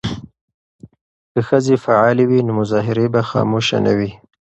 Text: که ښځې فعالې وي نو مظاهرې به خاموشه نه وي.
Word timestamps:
که 1.31 1.39
ښځې 1.47 1.75
فعالې 1.85 2.25
وي 2.29 2.39
نو 2.47 2.51
مظاهرې 2.59 3.05
به 3.13 3.21
خاموشه 3.29 3.77
نه 3.85 3.93
وي. 3.97 4.11